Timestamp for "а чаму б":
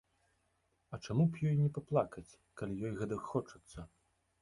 0.95-1.45